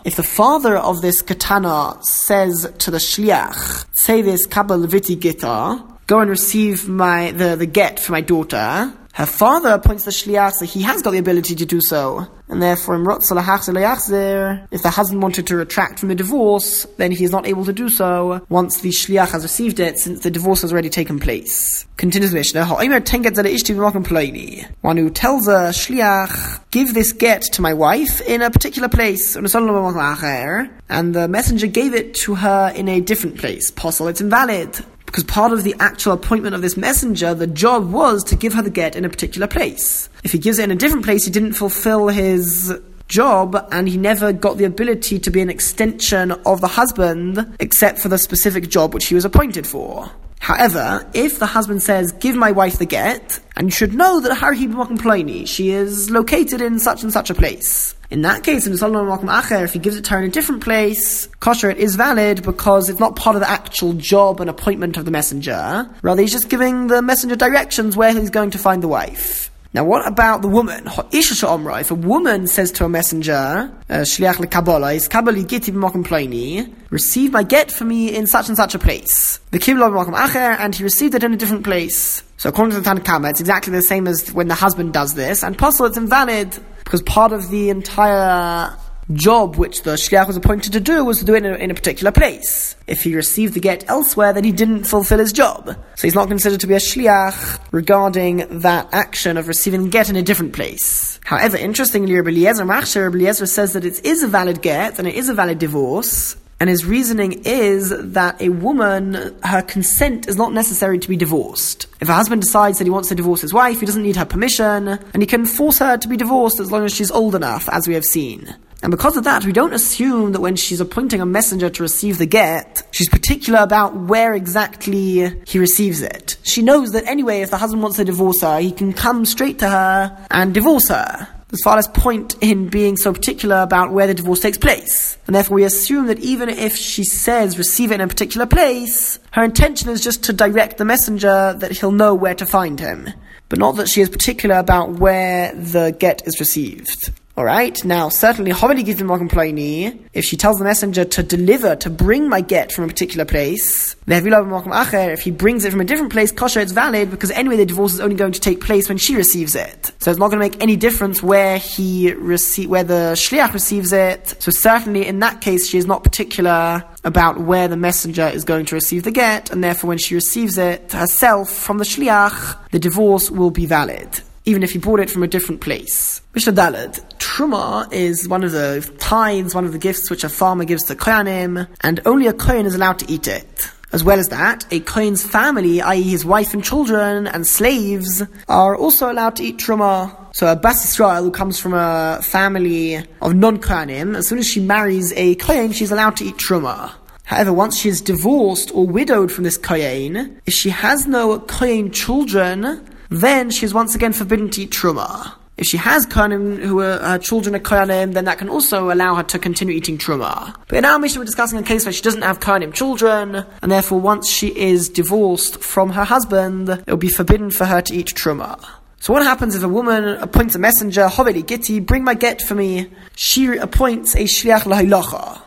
If 0.07 0.17
the 0.17 0.23
father 0.23 0.79
of 0.79 1.03
this 1.03 1.21
katana 1.21 1.99
says 2.01 2.73
to 2.79 2.91
the 2.91 2.97
shliach, 2.97 3.85
say 3.93 4.23
this 4.23 4.47
kabbalah 4.47 4.87
viti 4.87 5.15
gita, 5.15 5.85
go 6.09 6.21
and 6.21 6.29
receive 6.29 6.89
my 6.89 7.31
the, 7.31 7.55
the 7.55 7.67
get 7.67 8.01
for 8.01 8.11
my 8.13 8.23
daughter, 8.23 8.93
her 9.13 9.27
father 9.27 9.71
appoints 9.71 10.05
the 10.05 10.11
shliach, 10.11 10.53
so 10.53 10.65
he 10.65 10.83
has 10.83 11.03
got 11.03 11.11
the 11.11 11.19
ability 11.19 11.57
to 11.57 11.67
do 11.67 11.81
so. 11.81 12.27
And 12.49 12.63
therefore, 12.63 12.95
if 12.95 14.83
the 14.83 14.91
husband 14.91 15.23
wanted 15.23 15.47
to 15.49 15.57
retract 15.57 15.99
from 15.99 16.09
the 16.09 16.15
divorce, 16.15 16.87
then 16.97 17.11
he 17.11 17.25
is 17.25 17.31
not 17.31 17.47
able 17.47 17.65
to 17.67 17.73
do 17.73 17.91
so 17.91 18.47
once 18.49 18.81
the 18.81 18.91
shliach 18.91 19.33
has 19.33 19.43
received 19.43 19.81
it, 19.81 19.99
since 19.99 20.21
the 20.21 20.31
divorce 20.31 20.63
has 20.63 20.73
already 20.73 20.89
taken 20.89 21.19
place. 21.19 21.85
Continues 21.97 22.33
Mishnah, 22.33 22.65
one 22.65 24.97
who 24.97 25.11
tells 25.11 25.49
a 25.49 25.73
shliach, 25.75 26.61
give 26.71 26.95
this 26.95 27.13
get 27.13 27.43
to 27.43 27.61
my 27.61 27.75
wife 27.75 28.21
in 28.23 28.41
a 28.41 28.51
particular 28.51 28.89
place, 28.89 29.37
and 29.37 31.15
the 31.15 31.29
messenger 31.29 31.67
gave 31.67 31.93
it 31.93 32.15
to 32.15 32.37
her 32.37 32.73
in 32.75 32.89
a 32.89 33.01
different 33.01 33.37
place. 33.37 33.73
Possible, 33.73 34.09
it's 34.09 34.21
invalid 34.21 34.79
because 35.09 35.25
part 35.25 35.53
of 35.53 35.65
the 35.65 35.75
actual 35.81 36.13
appointment 36.13 36.55
of 36.55 36.61
this 36.61 36.77
messenger, 36.77 37.33
the 37.33 37.47
job 37.47 37.91
was 37.91 38.23
to 38.25 38.37
give 38.37 38.53
her 38.53 38.61
the 38.61 38.69
get 38.69 38.95
in 38.95 39.07
a 39.07 39.09
particular 39.09 39.47
place. 39.47 40.11
If 40.23 40.33
he 40.33 40.39
gives 40.39 40.59
it 40.59 40.65
in 40.65 40.71
a 40.71 40.75
different 40.75 41.07
place, 41.07 41.25
he 41.25 41.31
didn't 41.31 41.55
fulfill 41.55 42.09
his 42.09 42.79
job 43.09 43.57
and 43.73 43.89
he 43.89 43.97
never 43.97 44.35
got 44.35 44.59
the 44.59 44.65
ability 44.65 45.19
to 45.21 45.31
be 45.31 45.41
an 45.41 45.49
extension 45.49 46.33
of 46.45 46.61
the 46.61 46.69
husband 46.69 47.57
except 47.59 48.01
for 48.01 48.09
the 48.09 48.19
specific 48.19 48.69
job 48.69 48.93
which 48.93 49.07
he 49.07 49.15
was 49.15 49.25
appointed 49.25 49.67
for. 49.67 50.11
However, 50.41 51.09
if 51.15 51.39
the 51.39 51.47
husband 51.47 51.83
says, 51.83 52.13
give 52.13 52.37
my 52.37 52.53
wife 52.53 52.79
the 52.79 52.85
get, 52.85 53.41
and 53.59 53.67
you 53.67 53.73
should 53.73 53.93
know 53.93 54.21
that 54.21 54.39
Harhi 54.39 54.73
Ploni, 54.73 55.47
she 55.47 55.71
is 55.71 56.11
located 56.11 56.61
in 56.61 56.79
such 56.79 57.03
and 57.03 57.13
such 57.13 57.29
a 57.29 57.35
place. 57.35 57.97
In 58.09 58.23
that 58.23 58.45
case, 58.45 58.69
in 58.69 58.75
Acher, 58.75 59.65
if 59.65 59.73
he 59.73 59.81
gives 59.81 59.97
it 59.97 60.05
to 60.05 60.11
her 60.13 60.19
in 60.19 60.25
a 60.27 60.29
different 60.29 60.63
place, 60.63 61.27
kosher, 61.41 61.69
it 61.69 61.79
is 61.79 61.97
valid 61.97 62.45
because 62.45 62.89
it's 62.89 63.01
not 63.01 63.17
part 63.17 63.35
of 63.35 63.41
the 63.41 63.51
actual 63.51 63.95
job 63.95 64.41
and 64.41 64.49
appointment 64.49 64.97
of 64.97 65.05
the 65.05 65.11
messenger. 65.11 65.91
Rather, 66.03 66.23
he's 66.23 66.31
just 66.31 66.49
giving 66.49 66.87
the 66.87 67.03
messenger 67.03 67.35
directions 67.35 67.97
where 67.97 68.13
he's 68.13 68.31
going 68.31 68.53
to 68.53 68.59
find 68.59 68.81
the 68.81 68.89
wife. 68.89 69.51
Now, 69.75 69.85
what 69.85 70.09
about 70.09 70.41
the 70.41 70.49
woman? 70.49 70.89
If 71.13 71.91
a 71.91 71.95
woman 71.95 72.47
says 72.47 72.73
to 72.73 72.87
a 72.87 72.89
messenger, 72.89 73.35
uh, 73.35 73.93
Shliach 73.93 74.37
lekabbalah, 74.37 74.95
is 74.95 75.09
kabbalah 75.09 75.45
giti 75.45 75.73
b'makom 75.73 76.75
receive 76.89 77.33
my 77.33 77.43
get 77.43 77.71
for 77.71 77.85
me 77.85 78.17
in 78.17 78.27
such 78.27 78.49
and 78.49 78.57
such 78.57 78.75
a 78.75 78.79
place. 78.79 79.39
The 79.51 79.59
kibla 79.59 79.91
b'makom 79.91 80.15
acher, 80.15 80.59
and 80.59 80.75
he 80.75 80.83
received 80.83 81.15
it 81.15 81.23
in 81.23 81.35
a 81.35 81.37
different 81.37 81.65
place. 81.65 82.23
So 82.39 82.49
according 82.49 82.77
to 82.77 82.81
the 82.81 82.85
Tanna 82.85 83.01
Kamma 83.01 83.29
it's 83.31 83.41
exactly 83.41 83.73
the 83.75 83.83
same 83.83 84.09
as 84.09 84.33
when 84.33 84.49
the 84.49 84.55
husband 84.55 84.95
does 84.95 85.13
this, 85.13 85.43
and 85.43 85.59
possible 85.59 85.85
it's 85.85 85.99
invalid 85.99 86.57
because 86.85 87.03
part 87.03 87.33
of 87.33 87.51
the 87.51 87.69
entire 87.69 88.75
job 89.13 89.57
which 89.57 89.83
the 89.83 89.93
shliach 89.93 90.27
was 90.27 90.37
appointed 90.37 90.73
to 90.73 90.81
do 90.81 91.05
was 91.05 91.19
to 91.19 91.25
do 91.25 91.35
it 91.35 91.45
in 91.45 91.53
a, 91.53 91.57
in 91.57 91.71
a, 91.71 91.75
particular 91.75 92.13
place. 92.13 92.77
If 92.87 93.03
he 93.03 93.15
received 93.15 93.55
the 93.55 93.61
get 93.61 93.89
elsewhere, 93.89 94.33
then 94.33 94.45
he 94.45 94.53
didn't 94.53 94.85
fulfill 94.85 95.19
his 95.19 95.33
job. 95.33 95.77
So 95.97 96.07
he's 96.07 96.15
not 96.15 96.29
considered 96.29 96.61
to 96.61 96.67
be 96.67 96.75
a 96.75 96.79
shliach 96.79 97.61
regarding 97.73 98.61
that 98.61 98.89
action 98.93 99.37
of 99.37 99.49
receiving 99.49 99.85
the 99.85 99.89
get 99.91 100.11
in 100.11 100.17
a 100.17 100.23
different 100.23 100.53
place. 100.53 101.19
However, 101.25 101.57
interestingly, 101.57 102.15
Rabbi 102.15 102.31
Eliezer 102.31 102.65
Machsher, 102.65 103.05
Rabbi 103.05 103.17
Eliezer 103.17 103.47
says 103.47 103.73
that 103.73 103.85
it 103.85 104.05
is 104.05 104.23
a 104.23 104.29
valid 104.29 104.63
get 104.63 104.99
and 104.99 105.09
it 105.09 105.15
is 105.15 105.29
a 105.29 105.35
valid 105.35 105.59
divorce. 105.59 106.37
And 106.61 106.69
his 106.69 106.85
reasoning 106.85 107.43
is 107.45 107.91
that 107.97 108.43
a 108.43 108.49
woman, 108.49 109.37
her 109.45 109.63
consent 109.63 110.29
is 110.29 110.37
not 110.37 110.53
necessary 110.53 110.99
to 110.99 111.09
be 111.09 111.17
divorced. 111.17 111.87
If 112.01 112.09
a 112.09 112.15
husband 112.15 112.43
decides 112.43 112.79
that 112.79 112.85
he 112.85 112.91
wants 112.91 113.09
to 113.11 113.15
divorce 113.15 113.41
his 113.41 113.55
wife, 113.55 113.79
he 113.79 113.87
doesn't 113.87 114.03
need 114.03 114.17
her 114.17 114.25
permission, 114.25 114.89
and 114.89 115.23
he 115.23 115.27
can 115.27 115.47
force 115.47 115.79
her 115.79 115.97
to 115.97 116.09
be 116.09 116.17
divorced 116.17 116.59
as 116.59 116.73
long 116.73 116.85
as 116.85 116.93
she's 116.93 117.13
old 117.13 117.37
enough, 117.37 117.69
as 117.69 117.87
we 117.87 117.95
have 117.95 118.05
seen. 118.05 118.57
And 118.83 118.91
because 118.91 119.17
of 119.17 119.25
that, 119.25 119.45
we 119.45 119.53
don't 119.53 119.73
assume 119.73 120.33
that 120.33 120.41
when 120.41 120.55
she's 120.55 120.81
appointing 120.81 121.21
a 121.21 121.27
messenger 121.27 121.69
to 121.69 121.83
receive 121.83 122.19
the 122.19 122.27
get, 122.27 122.87
she's 122.93 123.09
particular 123.09 123.61
about 123.61 123.97
where 123.97 124.35
exactly 124.35 125.33
he 125.47 125.59
receives 125.59 126.01
it. 126.01 126.39
She 126.43 126.63
knows 126.63 126.93
that 126.93 127.05
anyway, 127.07 127.41
if 127.41 127.51
the 127.51 127.57
husband 127.57 127.83
wants 127.83 127.97
to 127.97 128.05
divorce 128.05 128.41
her, 128.43 128.61
he 128.61 128.71
can 128.71 128.93
come 128.93 129.25
straight 129.25 129.59
to 129.61 129.69
her 129.69 130.27
and 130.31 130.55
divorce 130.55 130.89
her. 130.89 131.29
There's 131.49 131.63
far 131.63 131.77
less 131.77 131.89
point 131.89 132.37
in 132.43 132.69
being 132.69 132.99
so 132.99 133.11
particular 133.11 133.63
about 133.63 133.91
where 133.91 134.07
the 134.07 134.13
divorce 134.13 134.41
takes 134.41 134.59
place. 134.59 135.17
And 135.27 135.35
therefore 135.35 135.55
we 135.55 135.65
assume 135.65 136.07
that 136.09 136.19
even 136.19 136.51
if 136.51 136.77
she 136.77 137.05
says 137.05 137.57
receive 137.57 137.91
it 137.91 137.97
in 137.97 138.01
a 138.03 138.09
particular 138.09 138.47
place, 138.47 139.19
her 139.33 139.45
intention 139.45 139.89
is 139.89 140.03
just 140.03 140.25
to 140.25 140.35
direct 140.35 140.77
the 140.77 140.85
messenger 140.85 141.55
that 141.55 141.73
he'll 141.73 141.91
know 141.91 142.15
where 142.15 142.35
to 142.35 142.45
find 142.45 142.79
him. 142.79 143.09
But 143.49 143.59
not 143.59 143.77
that 143.77 143.89
she 143.89 144.03
is 144.03 144.11
particular 144.11 144.57
about 144.57 144.93
where 144.99 145.55
the 145.55 145.97
get 145.99 146.27
is 146.27 146.39
received. 146.39 147.13
Alright, 147.39 147.85
now 147.85 148.09
certainly 148.09 148.51
Homily 148.51 148.83
gives 148.83 149.01
Morgan 149.01 149.29
Ploini, 149.29 150.09
if 150.13 150.25
she 150.25 150.37
tells 150.37 150.59
the 150.59 150.65
messenger 150.65 151.05
to 151.05 151.23
deliver, 151.23 151.77
to 151.77 151.89
bring 151.89 152.29
my 152.29 152.41
get 152.41 152.73
from 152.73 152.83
a 152.83 152.89
particular 152.89 153.25
place, 153.25 153.95
if 154.09 155.21
he 155.21 155.31
brings 155.31 155.65
it 155.65 155.71
from 155.71 155.81
a 155.81 155.85
different 155.85 156.11
place, 156.11 156.33
kosher, 156.33 156.59
it's 156.59 156.73
valid 156.73 157.13
because 157.13 157.31
anyway 157.31 157.57
the 157.57 157.65
divorce 157.65 157.95
is 157.95 158.01
only 158.01 158.17
going 158.17 158.33
to 158.33 158.41
take 158.41 158.61
place 158.61 158.89
when 158.89 158.99
she 158.99 159.15
receives 159.15 159.55
it. 159.55 159.93
So 160.01 160.11
it's 160.11 160.19
not 160.19 160.33
going 160.33 160.41
to 160.41 160.49
make 160.49 160.61
any 160.61 160.75
difference 160.75 161.23
where 161.23 161.59
he 161.59 162.13
receive, 162.13 162.71
where 162.71 162.83
the 162.83 163.13
shliach 163.15 163.53
receives 163.53 163.93
it. 163.93 164.35
So 164.41 164.51
certainly 164.51 165.07
in 165.07 165.21
that 165.21 165.41
case 165.41 165.69
she 165.69 165.79
is 165.79 165.87
not 165.87 166.03
particular 166.03 166.83
about 167.05 167.39
where 167.39 167.69
the 167.69 167.77
messenger 167.77 168.27
is 168.27 168.43
going 168.43 168.67
to 168.67 168.75
receive 168.75 169.05
the 169.05 169.13
get, 169.13 169.53
and 169.53 169.63
therefore 169.63 169.87
when 169.87 169.99
she 169.99 170.17
receives 170.17 170.59
it 170.59 170.91
herself 170.91 171.53
from 171.53 171.79
the 171.79 171.85
shliach, 171.85 172.69
the 172.73 172.81
divorce 172.81 173.31
will 173.31 173.53
be 173.53 173.65
valid 173.65 174.23
even 174.49 174.63
if 174.63 174.75
you 174.75 174.81
bought 174.81 174.99
it 174.99 175.11
from 175.11 175.23
a 175.23 175.29
different 175.29 175.61
place. 175.61 176.23
Mishnah 176.35 176.55
Daled. 176.55 176.95
Truma 177.19 177.93
is 177.93 178.27
one 178.27 178.43
of 178.43 178.53
the 178.53 178.91
tithes, 178.99 179.55
one 179.55 179.67
of 179.67 179.73
the 179.73 179.79
gifts 179.79 180.09
which 180.11 180.25
a 180.25 180.29
farmer 180.31 180.65
gives 180.65 180.85
to 180.85 180.95
Kohanim, 180.95 181.69
and 181.83 182.01
only 182.07 182.27
a 182.27 182.33
Kohen 182.33 182.65
is 182.65 182.75
allowed 182.75 182.99
to 183.01 183.13
eat 183.13 183.29
it. 183.29 183.71
As 183.93 184.03
well 184.03 184.19
as 184.19 184.29
that, 184.29 184.67
a 184.71 184.81
Kohen's 184.81 185.23
family, 185.23 185.83
i.e. 185.83 186.03
his 186.03 186.25
wife 186.25 186.55
and 186.55 186.65
children 186.65 187.27
and 187.27 187.47
slaves, 187.47 188.23
are 188.49 188.75
also 188.75 189.13
allowed 189.13 189.37
to 189.37 189.45
eat 189.45 189.59
Truma. 189.59 190.15
So 190.35 190.51
a 190.51 190.57
Bas 190.57 190.83
Israel 190.83 191.25
who 191.25 191.31
comes 191.31 191.59
from 191.59 191.75
a 191.75 192.21
family 192.23 192.97
of 193.21 193.35
non-Kohanim, 193.35 194.17
as 194.17 194.29
soon 194.29 194.39
as 194.39 194.49
she 194.49 194.61
marries 194.61 195.13
a 195.13 195.35
Kohen, 195.35 195.73
she's 195.73 195.93
allowed 195.93 196.17
to 196.17 196.25
eat 196.25 196.37
Truma. 196.37 196.93
However, 197.25 197.53
once 197.53 197.79
she 197.79 197.91
is 197.91 198.01
divorced 198.01 198.75
or 198.75 198.87
widowed 198.87 199.31
from 199.31 199.45
this 199.45 199.59
Kohen, 199.59 200.41
if 200.47 200.55
she 200.55 200.71
has 200.71 201.07
no 201.07 201.39
Kohen 201.41 201.91
children, 201.93 202.88
then 203.11 203.51
she 203.51 203.65
is 203.65 203.75
once 203.75 203.95
again 203.95 204.13
forbidden 204.13 204.51
to 204.51 204.63
eat 204.63 204.71
truma. 204.71 205.33
If 205.57 205.67
she 205.67 205.77
has 205.77 206.07
kohanim 206.07 206.59
who 206.59 206.81
are 206.81 206.99
her 206.99 207.19
children 207.19 207.57
are 207.57 207.61
kohanim, 207.61 208.15
then 208.15 208.27
that 208.27 208.39
can 208.39 208.49
also 208.49 208.93
allow 208.93 209.17
her 209.17 209.25
to 209.25 209.39
continue 209.41 209.75
eating 209.75 209.99
truma. 209.99 210.55
But 210.69 210.79
in 210.79 210.85
our 210.85 211.01
Mishnah, 211.01 211.21
we're 211.21 211.25
discussing 211.25 211.59
a 211.59 211.65
case 211.65 211.85
where 211.85 211.93
she 211.93 212.03
doesn't 212.03 212.23
have 212.23 212.39
kohanim 212.39 212.73
children, 212.73 213.45
and 213.61 213.73
therefore 213.73 214.01
once 214.01 214.31
she 214.31 214.57
is 214.57 214.89
divorced 214.89 215.61
from 215.61 215.91
her 215.91 216.05
husband, 216.05 216.69
it 216.69 216.87
will 216.87 216.97
be 216.97 217.09
forbidden 217.09 217.51
for 217.51 217.65
her 217.65 217.81
to 217.83 217.95
eat 217.95 218.15
truma. 218.15 218.65
So 219.01 219.13
what 219.13 219.23
happens 219.23 219.55
if 219.55 219.63
a 219.63 219.69
woman 219.69 220.05
appoints 220.05 220.55
a 220.55 220.59
messenger, 220.59 221.07
Hoveli 221.09 221.45
Gitti, 221.45 221.85
bring 221.85 222.05
my 222.05 222.15
get 222.15 222.43
for 222.43 222.55
me? 222.55 222.91
She 223.17 223.57
appoints 223.57 224.15
a 224.15 224.25
shliach 224.25 224.63
lahilacha. 224.63 225.41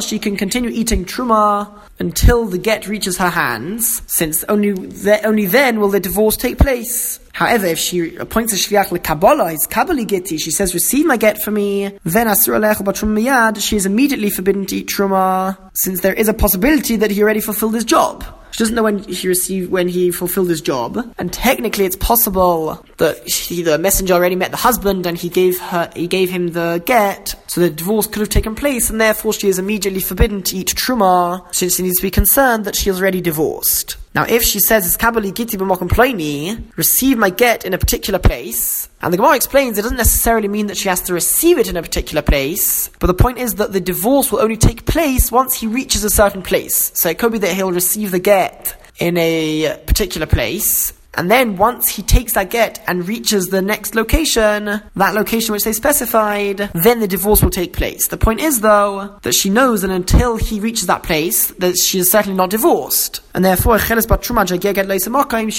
She 0.00 0.18
can 0.20 0.36
continue 0.36 0.70
eating 0.70 1.04
truma 1.04 1.68
until 1.98 2.46
the 2.46 2.58
get 2.58 2.86
reaches 2.86 3.18
her 3.18 3.28
hands, 3.28 4.02
since 4.06 4.44
only, 4.44 4.72
the, 4.72 5.20
only 5.26 5.46
then 5.46 5.80
will 5.80 5.88
the 5.88 5.98
divorce 5.98 6.36
take 6.36 6.56
place. 6.56 7.18
However, 7.32 7.66
if 7.66 7.78
she 7.78 8.16
appoints 8.16 8.52
a 8.52 8.56
shliach 8.56 8.86
lekabbalah, 8.86 9.50
his 9.50 9.66
kabbali 9.66 10.06
geti, 10.06 10.38
she 10.40 10.50
says, 10.50 10.74
receive 10.74 11.06
my 11.06 11.16
get 11.16 11.40
for 11.42 11.50
me, 11.50 11.98
then 12.04 12.26
asur 12.26 12.58
alecha 12.58 12.84
miyad, 12.84 13.60
she 13.62 13.76
is 13.76 13.86
immediately 13.86 14.30
forbidden 14.30 14.66
to 14.66 14.76
eat 14.76 14.88
truma, 14.88 15.56
since 15.74 16.00
there 16.00 16.14
is 16.14 16.28
a 16.28 16.34
possibility 16.34 16.96
that 16.96 17.10
he 17.10 17.22
already 17.22 17.40
fulfilled 17.40 17.74
his 17.74 17.84
job. 17.84 18.24
She 18.52 18.58
doesn't 18.58 18.74
know 18.74 18.82
when 18.82 18.98
he 18.98 19.28
received 19.28 19.70
when 19.70 19.88
he 19.88 20.10
fulfilled 20.10 20.48
his 20.48 20.60
job, 20.60 20.98
and 21.18 21.32
technically 21.32 21.84
it's 21.84 21.96
possible 21.96 22.84
that 22.96 23.24
the 23.48 23.78
messenger 23.78 24.14
already 24.14 24.34
met 24.34 24.50
the 24.50 24.56
husband 24.56 25.06
and 25.06 25.16
he 25.16 25.28
gave 25.28 25.58
her 25.60 25.90
he 25.94 26.08
gave 26.08 26.30
him 26.30 26.48
the 26.48 26.82
get, 26.84 27.36
so 27.46 27.60
the 27.60 27.70
divorce 27.70 28.06
could 28.08 28.20
have 28.20 28.28
taken 28.28 28.54
place, 28.56 28.90
and 28.90 29.00
therefore 29.00 29.32
she 29.32 29.48
is 29.48 29.58
immediately 29.58 30.00
forbidden 30.00 30.42
to 30.42 30.56
eat 30.56 30.74
truma, 30.74 31.42
since 31.54 31.76
she 31.76 31.84
needs 31.84 31.98
to 31.98 32.02
be 32.02 32.10
concerned 32.10 32.64
that 32.64 32.74
she 32.74 32.90
is 32.90 33.00
already 33.00 33.20
divorced. 33.20 33.96
Now, 34.12 34.24
if 34.24 34.42
she 34.42 34.58
says 34.58 34.86
it's 34.86 34.96
kabali 34.96 35.32
giti 35.32 35.56
b'mokum 35.56 36.76
receive 36.76 37.16
my 37.16 37.30
get 37.30 37.64
in 37.64 37.74
a 37.74 37.78
particular 37.78 38.18
place, 38.18 38.88
and 39.00 39.12
the 39.12 39.16
Gemara 39.16 39.36
explains 39.36 39.78
it 39.78 39.82
doesn't 39.82 39.96
necessarily 39.96 40.48
mean 40.48 40.66
that 40.66 40.76
she 40.76 40.88
has 40.88 41.00
to 41.02 41.14
receive 41.14 41.58
it 41.58 41.68
in 41.68 41.76
a 41.76 41.82
particular 41.82 42.20
place, 42.20 42.88
but 42.98 43.06
the 43.06 43.14
point 43.14 43.38
is 43.38 43.54
that 43.54 43.72
the 43.72 43.80
divorce 43.80 44.32
will 44.32 44.40
only 44.40 44.56
take 44.56 44.84
place 44.84 45.30
once 45.30 45.60
he 45.60 45.68
reaches 45.68 46.02
a 46.02 46.10
certain 46.10 46.42
place. 46.42 46.90
So 46.94 47.08
it 47.08 47.18
could 47.18 47.30
be 47.30 47.38
that 47.38 47.54
he'll 47.54 47.70
receive 47.70 48.10
the 48.10 48.18
get 48.18 48.76
in 48.98 49.16
a 49.16 49.78
particular 49.86 50.26
place, 50.26 50.92
and 51.14 51.30
then 51.30 51.56
once 51.56 51.88
he 51.88 52.02
takes 52.02 52.34
that 52.34 52.50
get 52.50 52.82
and 52.86 53.06
reaches 53.06 53.46
the 53.46 53.62
next 53.62 53.94
location, 53.94 54.64
that 54.64 55.14
location 55.14 55.52
which 55.52 55.64
they 55.64 55.72
specified, 55.72 56.70
then 56.74 57.00
the 57.00 57.08
divorce 57.08 57.42
will 57.42 57.50
take 57.50 57.72
place. 57.72 58.06
The 58.08 58.16
point 58.16 58.40
is 58.40 58.60
though, 58.60 59.18
that 59.22 59.34
she 59.34 59.50
knows 59.50 59.82
that 59.82 59.90
until 59.90 60.36
he 60.36 60.60
reaches 60.60 60.86
that 60.86 61.02
place, 61.02 61.48
that 61.52 61.76
she 61.76 61.98
is 61.98 62.10
certainly 62.10 62.36
not 62.36 62.50
divorced. 62.50 63.20
And 63.34 63.44
therefore, 63.44 63.78
she 63.78 63.94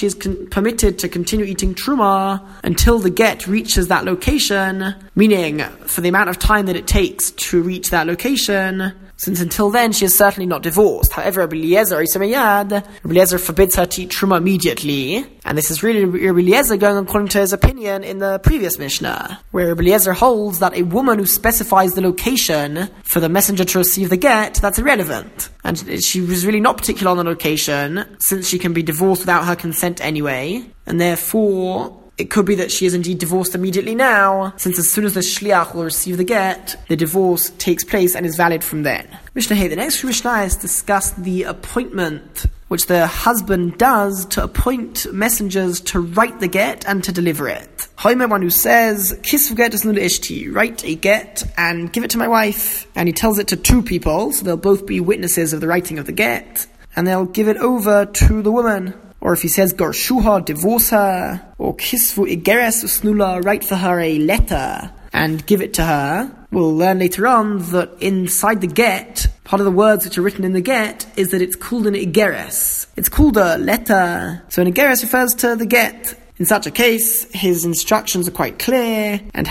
is 0.06 0.16
con- 0.16 0.48
permitted 0.48 1.00
to 1.00 1.10
continue 1.10 1.46
eating 1.46 1.76
truma 1.76 2.46
until 2.64 3.00
the 3.00 3.10
get 3.10 3.48
reaches 3.48 3.88
that 3.88 4.06
location, 4.06 4.96
meaning 5.16 5.60
for 5.86 6.02
the 6.02 6.10
amount 6.10 6.30
of 6.30 6.40
time 6.40 6.66
that 6.66 6.76
it 6.76 6.88
takes 6.88 7.32
to 7.32 7.62
reach 7.62 7.90
that 7.90 8.08
location, 8.08 8.94
since 9.22 9.40
until 9.40 9.70
then 9.70 9.92
she 9.92 10.06
is 10.06 10.18
certainly 10.18 10.48
not 10.48 10.64
divorced. 10.64 11.14
However, 11.14 11.42
Rabbi 11.42 11.58
Eliezer, 11.58 11.98
Rabbi 11.98 12.82
Eliezer 13.06 13.38
forbids 13.38 13.76
her 13.76 13.86
to 13.86 14.02
eat 14.02 14.10
truma 14.10 14.38
immediately, 14.38 15.24
and 15.46 15.56
this 15.56 15.70
is 15.70 15.84
really 15.84 16.06
Rabbi 16.06 16.40
Eliezer 16.40 16.76
going 16.78 16.98
according 16.98 17.30
to 17.30 17.40
his 17.40 17.54
opinion 17.54 18.04
in 18.04 18.18
the 18.18 18.40
previous 18.40 18.80
Mishnah, 18.80 19.40
where 19.52 19.68
Rabbi 19.68 19.82
Eliezer 19.82 20.14
holds 20.14 20.58
that 20.58 20.76
a 20.76 20.82
woman 20.82 21.20
who 21.20 21.28
specifies 21.28 21.94
the 21.94 22.02
location 22.02 22.90
for 23.04 23.20
the 23.20 23.30
messenger 23.30 23.64
to 23.64 23.78
receive 23.78 24.10
the 24.10 24.18
get, 24.18 24.56
that's 24.56 24.80
irrelevant. 24.80 25.50
And 25.64 25.78
she 26.04 26.22
was 26.22 26.44
really 26.44 26.60
not 26.60 26.78
particular 26.78 27.12
on 27.12 27.18
the 27.18 27.24
location, 27.24 28.04
since 28.22 28.50
she 28.50 28.58
can 28.58 28.74
be 28.74 28.82
divorced 28.82 29.22
without 29.22 29.46
her 29.46 29.56
consent 29.56 30.04
anyway, 30.04 30.66
and 30.88 31.00
therefore 31.00 32.01
it 32.22 32.30
could 32.30 32.46
be 32.46 32.56
that 32.56 32.72
she 32.72 32.86
is 32.86 32.94
indeed 32.94 33.18
divorced 33.18 33.56
immediately 33.56 33.96
now, 33.96 34.54
since 34.56 34.78
as 34.78 34.90
soon 34.90 35.06
as 35.06 35.16
the 35.16 35.22
shliach 35.22 35.74
will 35.74 35.84
receive 35.84 36.18
the 36.18 36.24
get, 36.24 36.76
the 36.88 36.96
divorce 36.96 37.50
takes 37.58 37.84
place 37.84 38.16
and 38.16 38.26
is 38.26 38.38
valid 38.38 38.64
from 38.64 38.84
then. 38.84 39.08
Mishnah 39.34 39.56
Hey, 39.56 39.68
the 39.68 39.76
next 39.76 40.04
Mishnah 40.04 40.36
has 40.38 40.56
discussed 40.56 41.22
the 41.24 41.44
appointment 41.44 42.46
which 42.68 42.86
the 42.86 43.06
husband 43.06 43.78
does 43.78 44.26
to 44.28 44.42
appoint 44.42 45.06
messengers 45.12 45.82
to 45.82 46.00
write 46.00 46.40
the 46.40 46.48
get 46.48 46.88
and 46.88 47.04
to 47.04 47.12
deliver 47.12 47.50
it. 47.50 47.90
Hoimer, 47.98 48.30
one 48.30 48.42
who 48.42 48.50
says, 48.50 49.20
Kiss 49.24 49.52
get 49.52 49.74
is 49.74 49.84
ishti, 49.84 50.54
write 50.56 50.86
a 50.86 50.96
get 50.96 51.44
and 51.58 51.92
give 51.92 52.06
it 52.06 52.12
to 52.12 52.18
my 52.18 52.30
wife. 52.30 52.88
And 52.96 53.10
he 53.10 53.14
tells 53.14 53.40
it 53.40 53.48
to 53.50 53.58
two 53.58 53.82
people, 53.82 54.32
so 54.32 54.46
they'll 54.46 54.56
both 54.56 54.86
be 54.86 55.02
witnesses 55.02 55.52
of 55.52 55.60
the 55.60 55.68
writing 55.68 56.00
of 56.00 56.06
the 56.06 56.14
get, 56.14 56.66
and 56.96 57.06
they'll 57.06 57.26
give 57.26 57.50
it 57.50 57.58
over 57.58 58.06
to 58.06 58.42
the 58.42 58.52
woman. 58.52 58.94
Or 59.22 59.34
if 59.34 59.44
he 59.44 59.48
says 59.48 59.74
Garshuha, 59.74 60.44
divorce 60.44 60.90
her, 60.90 61.54
or 61.58 61.76
Kisvu 61.76 62.42
Igeres 62.42 62.84
Usnula, 62.84 63.46
write 63.46 63.64
for 63.64 63.76
her 63.76 64.00
a 64.00 64.18
letter 64.18 64.92
and 65.14 65.46
give 65.46 65.62
it 65.62 65.76
to 65.76 65.84
her, 65.86 66.32
we'll 66.52 66.76
learn 66.76 67.00
later 67.00 67.28
on 67.28 67.60
that 67.72 67.92
inside 68.02 68.62
the 68.62 68.68
get, 68.68 69.28
part 69.44 69.60
of 69.60 69.66
the 69.66 69.72
words 69.72 70.06
which 70.06 70.18
are 70.18 70.22
written 70.22 70.44
in 70.44 70.54
the 70.54 70.62
get 70.62 71.06
is 71.16 71.32
that 71.32 71.42
it's 71.42 71.56
called 71.56 71.86
an 71.86 71.94
Igeres. 71.94 72.88
It's 72.96 73.10
called 73.10 73.38
a 73.38 73.58
letter. 73.58 74.44
So 74.50 74.62
an 74.62 74.74
Igeres 74.74 75.04
refers 75.04 75.36
to 75.36 75.56
the 75.56 75.66
get. 75.66 76.18
In 76.42 76.48
such 76.48 76.66
a 76.66 76.72
case, 76.72 77.32
his 77.36 77.66
instructions 77.66 78.28
are 78.28 78.32
quite 78.32 78.58
clear, 78.58 79.22
and 79.36 79.46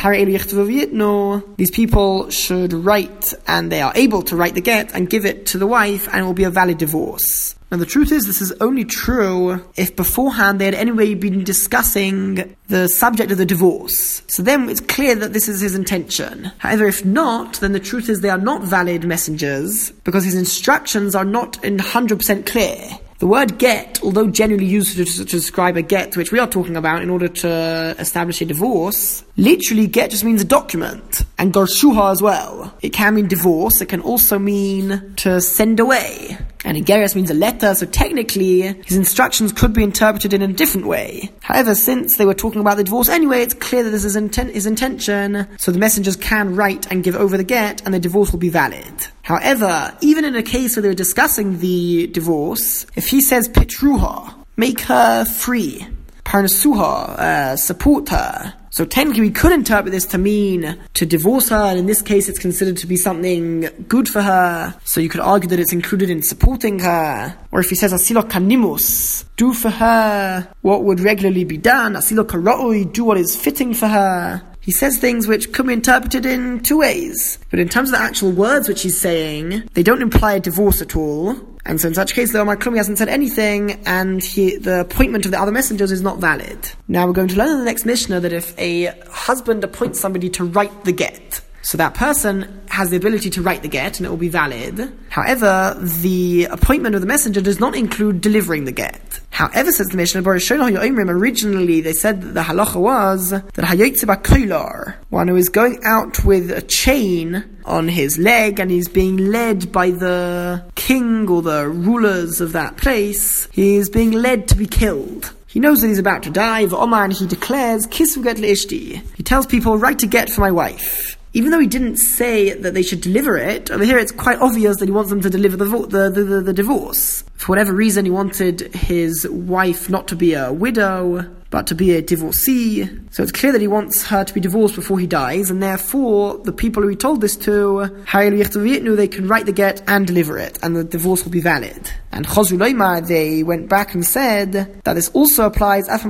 these 1.57 1.71
people 1.71 2.31
should 2.31 2.73
write, 2.73 3.33
and 3.47 3.71
they 3.71 3.81
are 3.81 3.93
able 3.95 4.23
to 4.23 4.35
write 4.35 4.57
the 4.57 4.61
get 4.61 4.93
and 4.93 5.09
give 5.09 5.25
it 5.25 5.47
to 5.47 5.59
the 5.59 5.69
wife, 5.69 6.09
and 6.09 6.17
it 6.19 6.25
will 6.25 6.33
be 6.33 6.43
a 6.43 6.51
valid 6.51 6.79
divorce. 6.79 7.55
Now, 7.71 7.77
the 7.77 7.87
truth 7.87 8.11
is, 8.11 8.27
this 8.27 8.43
is 8.43 8.51
only 8.61 8.85
true 8.85 9.65
if 9.77 9.95
beforehand 9.95 10.61
they 10.61 10.65
had 10.65 10.75
anyway 10.75 11.15
been 11.15 11.45
discussing 11.45 12.57
the 12.67 12.89
subject 12.89 13.31
of 13.31 13.39
the 13.39 13.47
divorce. 13.47 14.23
So 14.27 14.43
then 14.43 14.69
it's 14.69 14.81
clear 14.81 15.15
that 15.15 15.33
this 15.33 15.49
is 15.49 15.61
his 15.61 15.77
intention. 15.77 16.51
However, 16.59 16.87
if 16.87 17.05
not, 17.05 17.61
then 17.61 17.71
the 17.71 17.79
truth 17.79 18.09
is 18.09 18.21
they 18.21 18.31
are 18.31 18.37
not 18.37 18.65
valid 18.65 19.05
messengers 19.05 19.93
because 20.03 20.25
his 20.25 20.35
instructions 20.35 21.15
are 21.15 21.25
not 21.25 21.65
in 21.65 21.77
100% 21.77 22.47
clear. 22.47 22.99
The 23.21 23.27
word 23.27 23.59
get, 23.59 24.03
although 24.03 24.29
generally 24.31 24.65
used 24.65 24.97
to, 24.97 25.05
to, 25.05 25.25
describe 25.27 25.77
a 25.77 25.83
get, 25.83 26.17
which 26.17 26.33
we 26.33 26.39
are 26.39 26.47
talking 26.47 26.75
about 26.75 27.03
in 27.03 27.11
order 27.11 27.29
to 27.29 27.95
establish 27.99 28.41
a 28.41 28.47
divorce, 28.47 29.23
literally 29.37 29.87
get 29.89 30.11
just 30.11 30.25
means 30.25 30.41
a 30.41 30.47
document. 30.47 31.21
And 31.37 31.53
gorshuha 31.53 32.13
as 32.13 32.23
well. 32.23 32.75
It 32.81 32.95
can 32.95 33.17
mean 33.17 33.29
divorce, 33.29 33.83
it 33.83 33.91
can 33.91 34.01
also 34.01 34.39
mean 34.39 35.13
to 35.17 35.39
send 35.43 35.81
away. 35.81 36.39
And 36.65 36.77
Igeres 36.77 37.15
means 37.15 37.31
a 37.31 37.35
letter, 37.35 37.75
so 37.75 37.87
technically 37.87 38.61
his 38.85 38.97
instructions 38.97 39.53
could 39.53 39.73
be 39.73 39.83
interpreted 39.83 40.33
in 40.35 40.43
a 40.43 40.49
different 40.49 40.87
way. 40.87 41.31
However, 41.41 41.75
since 41.75 42.17
they 42.17 42.27
were 42.27 42.35
talking 42.35 42.61
about 42.61 42.77
the 42.77 42.85
divorce 42.85 43.09
anyway, 43.09 43.43
it's 43.43 43.55
clear 43.55 43.83
that 43.83 43.91
this 43.91 44.05
is 44.05 44.17
inten- 44.17 44.53
his 44.53 44.67
intention, 44.67 45.47
so 45.59 45.73
the 45.73 45.79
messengers 45.79 46.17
can 46.17 46.55
write 46.55 46.91
and 46.91 47.03
give 47.03 47.17
over 47.17 47.37
the 47.37 47.45
get, 47.45 47.83
and 47.85 47.95
the 47.95 47.99
divorce 47.99 48.33
will 48.33 48.39
be 48.39 48.51
valid. 48.51 49.07
However, 49.23 49.97
even 50.01 50.25
in 50.25 50.35
a 50.35 50.43
case 50.43 50.77
where 50.77 50.83
they're 50.83 50.95
discussing 50.95 51.59
the 51.61 52.09
divorce, 52.09 52.87
if 52.95 53.09
he 53.09 53.21
says 53.21 53.49
Petruha, 53.49 54.35
make 54.57 54.81
her 54.81 55.25
free, 55.25 55.87
Parnasuha, 56.25 57.19
uh, 57.19 57.57
support 57.57 58.09
her, 58.11 58.55
so 58.81 58.87
technically 58.87 59.21
we 59.21 59.31
could 59.31 59.53
interpret 59.53 59.93
this 59.93 60.07
to 60.07 60.17
mean 60.17 60.75
to 60.95 61.05
divorce 61.05 61.51
her, 61.51 61.67
and 61.67 61.79
in 61.79 61.85
this 61.85 62.01
case 62.01 62.31
it's 62.31 62.39
considered 62.39 62.79
to 62.79 62.87
be 62.87 62.97
something 62.97 63.69
good 63.89 64.09
for 64.09 64.23
her. 64.23 64.75
So 64.87 65.03
you 65.03 65.11
could 65.11 65.21
argue 65.21 65.51
that 65.51 65.61
it's 65.61 65.75
included 65.75 66.09
in 66.09 66.23
supporting 66.23 66.79
her. 66.79 67.37
Or 67.53 67.61
if 67.61 67.69
he 67.69 67.77
says 67.77 67.93
asilo 67.93 68.23
kanimus, 68.23 69.27
do 69.37 69.53
for 69.53 69.69
her 69.69 70.49
what 70.63 70.85
would 70.85 70.99
regularly 70.99 71.45
be 71.45 71.59
done, 71.59 71.93
asilo 71.93 72.25
karoi, 72.25 72.91
do 72.91 73.05
what 73.05 73.19
is 73.19 73.37
fitting 73.37 73.75
for 73.75 73.87
her. 73.87 74.43
he 74.61 74.73
says 74.73 74.97
things 74.97 75.27
which 75.27 75.53
could 75.53 75.67
be 75.67 75.73
interpreted 75.73 76.25
in 76.25 76.61
two 76.61 76.79
ways. 76.79 77.39
But 77.51 77.59
in 77.59 77.69
terms 77.69 77.91
of 77.91 77.99
the 77.99 78.03
actual 78.03 78.31
words 78.31 78.69
which 78.69 78.83
he's 78.83 78.99
saying, 78.99 79.69
they 79.75 79.83
don't 79.83 80.01
imply 80.01 80.35
a 80.35 80.41
divorce 80.41 80.81
at 80.81 80.97
all. 80.97 81.35
And 81.65 81.81
so 81.81 81.89
in 81.89 81.95
such 81.95 82.15
case, 82.15 82.33
the 82.33 82.41
Omar 82.41 82.57
Klumi 82.57 82.77
hasn't 82.77 82.99
said 82.99 83.09
anything, 83.09 83.83
and 83.87 84.23
he, 84.23 84.57
the 84.57 84.81
appointment 84.81 85.25
of 85.27 85.31
the 85.31 85.41
other 85.41 85.53
messengers 85.53 85.93
is 85.93 86.03
not 86.03 86.19
valid. 86.19 86.59
Now 86.89 87.07
we're 87.07 87.13
going 87.13 87.29
to 87.29 87.37
learn 87.37 87.51
in 87.51 87.59
the 87.59 87.65
next 87.65 87.85
Mishnah 87.85 88.21
that 88.21 88.33
if 88.33 88.59
a 88.59 88.87
husband 89.11 89.63
appoints 89.65 90.01
somebody 90.01 90.31
to 90.31 90.45
write 90.45 90.85
the 90.85 90.93
get, 90.93 91.43
so 91.63 91.77
that 91.79 91.95
person 91.95 92.63
has 92.69 92.91
the 92.91 92.97
ability 92.97 93.31
to 93.31 93.43
write 93.43 93.63
the 93.63 93.69
get 93.69 93.99
and 93.99 94.07
it 94.07 94.11
will 94.11 94.17
be 94.17 94.29
valid. 94.29 94.93
However, 95.11 95.77
the 95.79 96.47
appointment 96.51 96.95
of 96.95 97.01
the 97.01 97.07
messenger 97.07 97.41
does 97.41 97.61
not 97.61 97.77
include 97.77 98.21
delivering 98.23 98.65
the 98.65 98.73
get. 98.73 99.01
However, 99.41 99.73
says 99.73 99.89
the 99.89 99.97
Mishnah, 99.97 100.21
originally 100.23 101.81
they 101.81 101.95
said 101.95 102.21
that 102.21 102.35
the 102.35 102.43
halacha 102.43 102.77
was 102.77 103.31
that 103.31 103.55
Hayotzeba 103.57 104.23
Kolar, 104.23 104.99
one 105.09 105.29
who 105.29 105.37
is 105.37 105.49
going 105.49 105.81
out 105.83 106.27
with 106.27 106.51
a 106.51 106.61
chain 106.61 107.59
on 107.65 107.89
his 107.89 108.19
leg 108.19 108.61
and 108.61 108.71
he's 108.71 108.89
being 108.89 109.17
led 109.17 109.73
by 109.73 109.93
the 109.93 110.63
king 110.75 111.27
or 111.27 111.41
the 111.41 111.67
rulers 111.71 112.43
of 112.43 112.53
that 112.53 112.77
place, 112.77 113.49
he 113.51 113.77
is 113.77 113.89
being 113.89 114.11
led 114.13 114.47
to 114.49 114.57
be 114.57 114.67
killed. 114.67 115.33
He 115.47 115.59
knows 115.59 115.81
that 115.81 115.89
he's 115.89 115.99
about 115.99 116.23
to 116.25 116.31
die, 116.31 116.67
Omar, 116.75 117.05
and 117.05 117.13
he 117.15 117.27
declares, 117.27 117.87
Kisu 117.87 118.23
get. 118.23 119.03
He 119.17 119.23
tells 119.23 119.47
people, 119.47 119.79
write 119.79 120.01
to 120.01 120.07
get 120.07 120.29
for 120.29 120.43
my 120.43 120.51
wife 120.51 121.17
even 121.33 121.51
though 121.51 121.61
he 121.61 121.67
didn't 121.67 121.97
say 121.97 122.53
that 122.53 122.75
they 122.75 122.83
should 122.83 123.01
deliver 123.01 123.37
it, 123.37 123.71
over 123.71 123.85
here 123.85 123.99
it's 123.99 124.13
quite 124.13 124.39
obvious 124.41 124.79
that 124.79 124.87
he 124.87 124.93
wants 124.93 125.11
them 125.11 125.21
to 125.21 125.31
deliver 125.31 125.57
the, 125.57 125.65
the, 125.65 126.11
the, 126.11 126.25
the, 126.25 126.41
the 126.41 126.53
divorce. 126.53 127.23
For 127.37 127.53
whatever 127.53 127.73
reason, 127.73 128.05
he 128.05 128.11
wanted 128.11 128.75
his 128.75 129.27
wife 129.29 129.89
not 129.89 130.09
to 130.09 130.17
be 130.17 130.35
a 130.35 130.53
widow, 130.53 131.25
but 131.51 131.67
to 131.69 131.75
be 131.75 131.93
a 131.93 132.03
divorcee. 132.03 132.87
So 133.11 133.23
it's 133.23 133.33
clear 133.33 133.53
that 133.53 133.61
he 133.61 133.67
wants 133.67 134.05
her 134.07 134.25
to 134.25 134.35
be 134.35 134.41
divorced 134.41 134.75
before 134.75 134.99
he 134.99 135.07
dies, 135.07 135.51
and 135.51 135.63
therefore 135.63 136.39
the 136.39 136.53
people 136.53 136.83
who 136.83 136.89
he 136.89 136.97
told 136.97 137.21
this 137.21 137.37
to, 137.39 138.05
they 138.13 139.09
can 139.09 139.27
write 139.27 139.47
the 139.47 139.53
get 139.53 139.83
and 139.89 140.07
deliver 140.07 140.37
it, 140.39 140.59
and 140.63 140.77
the 140.77 140.85
divorce 140.85 141.25
will 141.25 141.33
be 141.33 141.41
valid. 141.41 141.91
And 142.13 142.27
Chazulaima, 142.27 143.07
they 143.07 143.43
went 143.43 143.69
back 143.69 143.95
and 143.95 144.05
said 144.05 144.53
that 144.85 144.95
this 144.95 145.09
also 145.11 145.47
applies, 145.47 145.89
it 145.89 146.05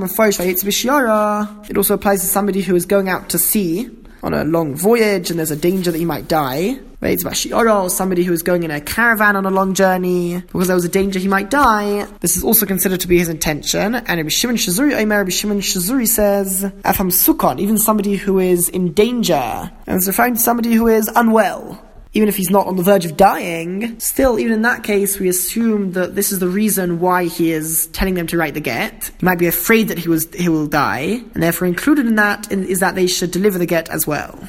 also 1.77 1.95
applies 1.95 2.21
to 2.21 2.27
somebody 2.27 2.61
who 2.63 2.75
is 2.75 2.87
going 2.87 3.09
out 3.09 3.29
to 3.31 3.39
sea, 3.39 3.91
on 4.23 4.35
a 4.35 4.45
long 4.45 4.75
voyage 4.75 5.31
and 5.31 5.39
there's 5.39 5.51
a 5.51 5.57
danger 5.57 5.91
that 5.91 5.99
he 5.99 6.05
might 6.05 6.29
die. 6.29 6.79
Right? 7.01 7.15
It's 7.15 7.23
about 7.23 7.35
Shi'ara 7.35 7.91
somebody 7.91 8.25
who 8.25 8.33
is 8.33 8.43
going 8.43 8.63
in 8.63 8.71
a 8.71 8.81
caravan 8.81 9.37
on 9.37 9.47
a 9.47 9.51
long 9.51 9.75
journey 9.75 10.41
because 10.41 10.67
there 10.67 10.77
was 10.77 10.85
a 10.85 10.91
danger 10.91 11.19
he 11.19 11.29
might 11.29 11.51
die. 11.51 12.07
This 12.21 12.37
is 12.37 12.45
also 12.45 12.67
considered 12.67 13.01
to 13.01 13.09
be 13.09 13.19
his 13.19 13.29
intention. 13.29 13.95
And 13.95 14.09
Rabbi 14.09 14.29
Shimon 14.29 14.57
Shazuri, 14.57 15.01
Omer 15.01 15.19
Rabbi 15.19 15.31
Shimon 15.31 15.61
Shazuri 15.61 16.07
says, 16.07 16.65
Afam 16.85 17.11
Sukon, 17.11 17.59
even 17.59 17.79
somebody 17.79 18.17
who 18.17 18.39
is 18.39 18.69
in 18.69 18.93
danger, 18.93 19.35
and 19.35 19.97
it's 19.97 20.07
referring 20.07 20.35
to 20.35 20.41
somebody 20.41 20.75
who 20.75 20.89
is 20.89 21.09
unwell 21.15 21.83
even 22.13 22.29
if 22.29 22.37
he's 22.37 22.51
not 22.51 22.67
on 22.67 22.77
the 22.77 22.83
verge 22.83 23.05
of 23.05 23.17
dying, 23.17 23.99
still, 24.01 24.39
even 24.39 24.53
in 24.53 24.63
that 24.63 24.83
case, 24.83 25.19
we 25.19 25.29
assume 25.29 25.93
that 25.93 26.15
this 26.15 26.33
is 26.33 26.39
the 26.41 26.49
reason 26.49 26.99
why 26.99 27.27
he 27.27 27.53
is 27.53 27.87
telling 27.89 28.15
them 28.15 28.27
to 28.29 28.37
write 28.37 28.55
the 28.55 28.61
get. 28.61 29.11
He 29.19 29.25
might 29.25 29.39
be 29.39 29.47
afraid 29.47 29.89
that 29.89 29.99
he 29.99 30.09
was 30.09 30.29
he 30.35 30.49
will 30.49 30.67
die, 30.67 31.23
and 31.35 31.43
therefore 31.43 31.69
included 31.69 32.07
in 32.07 32.17
that 32.17 32.51
is 32.51 32.81
that 32.81 32.95
they 32.95 33.07
should 33.07 33.31
deliver 33.31 33.59
the 33.59 33.67
get 33.67 33.89
as 33.89 34.07
well. 34.07 34.49